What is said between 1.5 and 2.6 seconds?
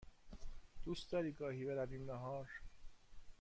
برویم نهار؟